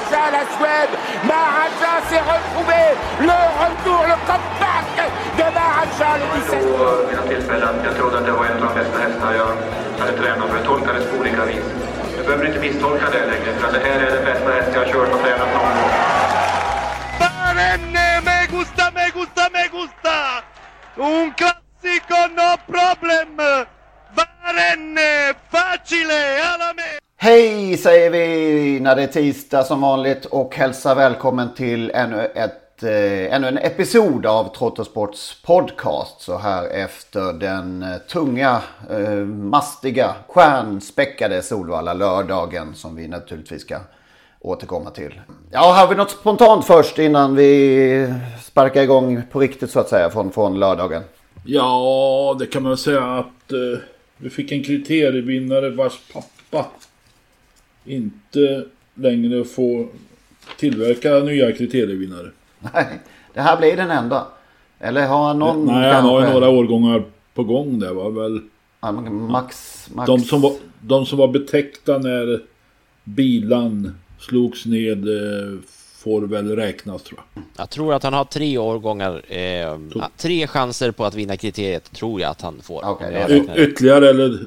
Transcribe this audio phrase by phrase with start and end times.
[0.00, 0.94] Maharaja, la Suède.
[1.24, 2.82] Maharaja s'est retrouvé.
[3.20, 4.88] Le retour, le comeback
[5.36, 6.78] de Maharaja, le 17.
[6.78, 7.74] på mina tillfällen.
[7.84, 9.56] Jag trodde att det var en av de bästa hästar jag
[10.00, 10.58] hade tränat för.
[10.58, 11.64] Det tolkades på olika vis.
[12.16, 14.80] Du behöver inte misstolka det längre, för att det här är den bästa häst jag
[14.80, 15.90] har kört och tränat någon gång.
[17.20, 20.16] Barenne, me gusta, me gusta, me gusta!
[20.96, 23.36] Un classico, no problem!
[24.16, 26.99] Barenne, facile, alla me!
[27.22, 32.82] Hej säger vi när det är tisdag som vanligt och hälsar välkommen till ännu, ett,
[32.82, 36.20] eh, ännu en episod av Trottosports podcast.
[36.20, 43.78] Så här efter den eh, tunga, eh, mastiga, stjärnspäckade Solvalla lördagen som vi naturligtvis ska
[44.40, 45.20] återkomma till.
[45.50, 50.10] Ja, har vi något spontant först innan vi sparkar igång på riktigt så att säga
[50.10, 51.02] från, från lördagen?
[51.44, 53.82] Ja, det kan man väl säga att eh,
[54.16, 56.66] vi fick en kriterievinnare vars pappa
[57.84, 58.64] inte
[58.94, 59.86] längre får
[60.58, 62.30] tillverka nya kriterievinnare.
[62.74, 62.86] Nej,
[63.34, 64.26] det här blir den enda.
[64.78, 66.40] Eller har han någon Nej, han har ju kanske?
[66.40, 67.04] några årgångar
[67.34, 68.40] på gång där var väl.
[68.80, 70.06] Ja, Max, Max.
[70.06, 72.40] De som var, de som var betäckta när
[73.04, 75.58] bilan slogs ned eh,
[75.96, 77.42] får väl räknas tror jag.
[77.56, 79.78] Jag tror att han har tre årgångar, eh,
[80.16, 82.84] tre chanser på att vinna kriteriet tror jag att han får.
[82.84, 84.38] Okej, Jag det är räknar- Y- ytterligare eller...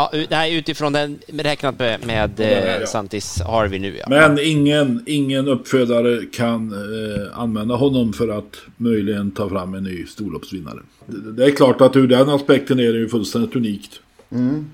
[0.00, 2.86] Ja, u- nej, utifrån den räknat med, med eh, ja.
[2.86, 4.04] Santis har vi nu ja.
[4.08, 10.06] Men ingen, ingen uppfödare kan eh, använda honom för att möjligen ta fram en ny
[10.06, 10.78] storloppsvinnare.
[11.06, 14.00] Det, det är klart att ur den aspekten är det ju fullständigt unikt.
[14.32, 14.70] Mm.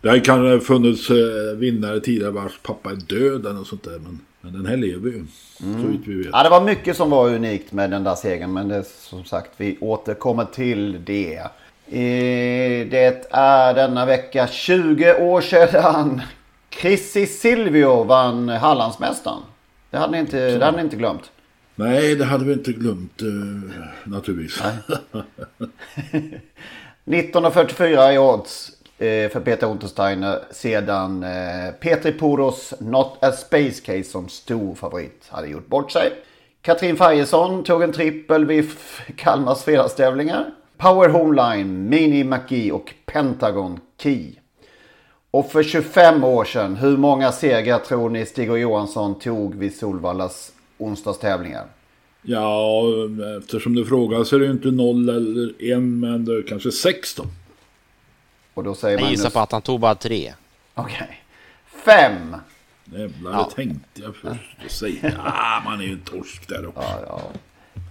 [0.00, 3.98] Det kan ha funnits eh, vinnare tidigare vars pappa är död eller något sånt där.
[3.98, 5.24] Men, men den här lever ju.
[5.58, 6.28] Så vitt vi vet.
[6.32, 8.52] Ja, det var mycket som var unikt med den där segern.
[8.52, 11.42] Men det är som sagt, vi återkommer till det.
[11.90, 16.22] Det är denna vecka 20 år sedan
[16.80, 19.42] Chrissy Silvio vann Hallandsmästaren.
[19.90, 21.30] Det hade ni inte, det hade ni inte glömt.
[21.74, 23.28] Nej, det hade vi inte glömt eh,
[24.04, 24.62] naturligtvis.
[27.04, 34.04] 1944 i odds eh, för Peter Untersteiner sedan eh, Petri Puros Not a Space Case
[34.04, 36.12] som stor favorit hade gjort bort sig.
[36.62, 38.70] Katrin Fajesson tog en trippel vid
[39.16, 40.50] Kalmars fredagstävlingar.
[40.76, 44.32] Power Homeline, Mini McGee och Pentagon Key.
[45.30, 49.76] Och för 25 år sedan, hur många segrar tror ni Stig och Johansson tog vid
[49.76, 51.64] Solvallas onsdagstävlingar?
[52.22, 52.82] Ja,
[53.40, 56.72] eftersom du frågar så är det ju inte noll eller en, men det är kanske
[56.72, 57.24] sex då.
[58.54, 59.18] Och då säger Jag Magnus...
[59.18, 60.32] gissar på att han tog bara tre.
[60.74, 61.22] Okej.
[61.84, 62.36] Fem!
[62.84, 63.48] Jävlar, Ja.
[63.50, 65.12] det tänkte jag först att säga.
[65.24, 66.80] Ah, man är ju en torsk där också.
[66.82, 67.20] Ja, ja.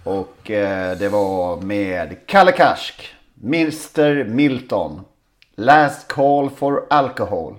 [0.06, 5.00] Och eh, det var med Kalle Karsk, Mr Milton,
[5.54, 7.54] Last Call for Alcohol,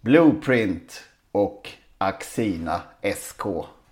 [0.00, 1.02] Blueprint
[1.32, 2.80] och Axina
[3.16, 3.42] SK.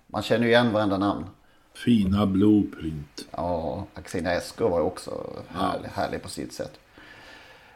[0.07, 1.25] Man känner ju igen varenda namn.
[1.73, 3.25] Fina blueprint.
[3.31, 6.79] Ja, Axina SK var ju också härlig, härlig på sitt sätt.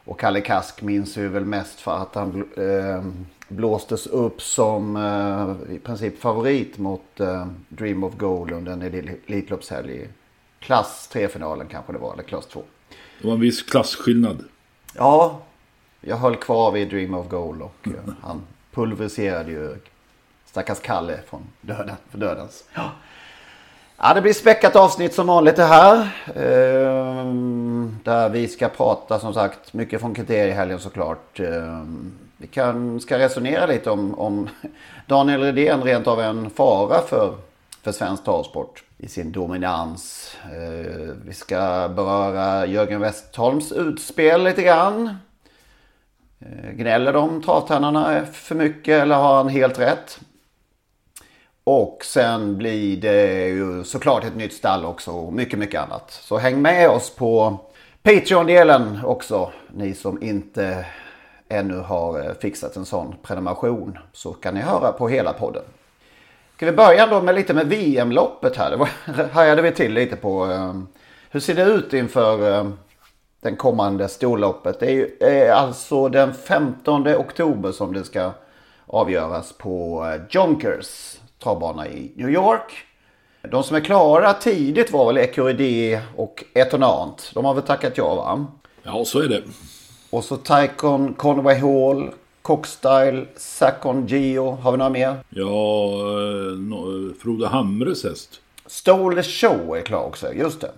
[0.06, 3.04] Och Kalle Kask minns vi väl mest för att han eh,
[3.48, 8.82] blåstes upp som eh, i princip favorit mot eh, Dream of Gold under en
[9.28, 9.96] Elitloppshelg.
[9.96, 10.08] i
[10.60, 12.64] Klass 3-finalen kanske det var, eller klass 2.
[13.22, 14.44] Det var en viss klasskillnad.
[14.96, 15.42] Ja,
[16.02, 18.42] jag höll kvar vid Dream of Gold och eh, han
[18.72, 19.76] pulveriserade ju
[20.46, 22.64] stackars Kalle från döden, för dödens.
[22.74, 22.92] Ja.
[24.02, 26.10] Ja, det blir späckat avsnitt som vanligt det här.
[26.36, 31.40] Ehm, där vi ska prata som sagt mycket från kriteriehelgen såklart.
[31.40, 34.50] Ehm, vi kan, ska resonera lite om, om
[35.06, 37.36] Daniel Redén rent av en fara för,
[37.82, 40.36] för svensk travsport i sin dominans.
[40.54, 45.18] Ehm, vi ska beröra Jörgen Westholms utspel lite grann.
[46.40, 50.20] Ehm, gnäller de travtränarna för mycket eller har han helt rätt?
[51.72, 56.12] Och sen blir det ju såklart ett nytt stall också och mycket, mycket annat.
[56.12, 57.58] Så häng med oss på
[58.04, 59.52] Patreon-delen också.
[59.74, 60.86] Ni som inte
[61.50, 63.98] ännu har eh, fixat en sån prenumeration.
[64.14, 65.64] Så kan ni höra på hela podden.
[66.56, 68.72] Ska vi börja då med lite med VM-loppet här.
[68.72, 68.90] Det var,
[69.34, 70.46] hajade vi till lite på.
[70.46, 70.74] Eh,
[71.30, 72.70] hur ser det ut inför eh,
[73.42, 74.80] den kommande storloppet?
[74.80, 78.32] Det är, ju, är alltså den 15 oktober som det ska
[78.88, 82.74] avgöras på Jonkers travbana i New York.
[83.52, 87.32] De som är klara tidigt var väl Ecuride och Etonant.
[87.34, 88.48] De har väl tackat ja va?
[88.84, 89.42] Ja, så är det.
[90.10, 92.10] Och så Tycon, Conway Hall,
[92.42, 94.52] Cockstyle, Sakon Geo.
[94.52, 95.16] Har vi några mer?
[95.30, 98.42] Ja, eh, no, Frode Hamres häst.
[98.66, 100.72] Stole Show är klar också, just det.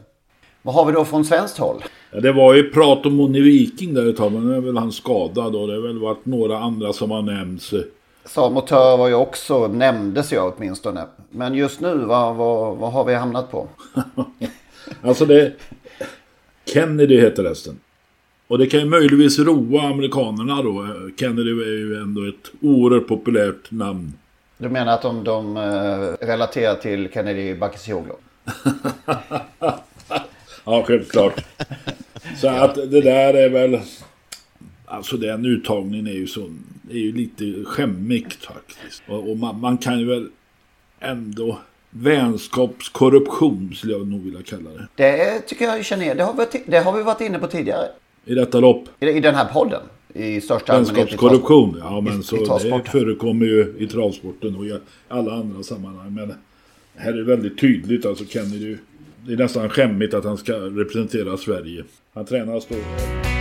[0.61, 1.83] Vad har vi då från svenskt håll?
[2.11, 4.77] Ja, det var ju prat om Moni Viking där ett tag, men nu är väl
[4.77, 7.73] han skadad och det har väl varit några andra som har nämnts.
[8.25, 11.05] Samotör var ju också, nämndes jag åtminstone.
[11.29, 13.67] Men just nu, vad, vad, vad har vi hamnat på?
[15.01, 15.53] alltså det...
[16.65, 17.79] Kennedy heter hästen.
[18.47, 20.87] Och det kan ju möjligtvis roa amerikanerna då.
[21.19, 24.13] Kennedy är ju ändå ett oerhört populärt namn.
[24.57, 28.13] Du menar att de, de uh, relaterar till Kennedy Bakircioglu?
[30.65, 31.45] ja, självklart.
[32.37, 33.79] Så att det där är väl...
[34.85, 36.49] Alltså den uttagningen är ju så...
[36.91, 39.03] är ju lite skämmigt faktiskt.
[39.07, 40.27] Och, och man, man, kan ju väl
[40.99, 41.59] ändå...
[41.93, 44.87] Vänskapskorruption skulle jag nog vilja kalla det.
[44.95, 46.17] Det tycker jag känner igen.
[46.17, 47.87] Det har vi, det har vi varit inne på tidigare.
[48.25, 48.85] I detta lopp?
[48.99, 49.81] I, i den här podden?
[50.13, 51.17] I största allmänhet?
[51.17, 54.77] korruption, ja men I, så i det förekommer ju i travsporten och i
[55.07, 56.13] alla andra sammanhang.
[56.13, 56.33] Men
[56.95, 58.77] här är det väldigt tydligt alltså Kennedy.
[59.27, 61.83] Det är nästan skämmigt att han ska representera Sverige.
[62.13, 63.40] Han tränar stort.